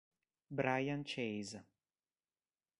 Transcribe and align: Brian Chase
Brian 0.49 1.05
Chase 1.05 1.61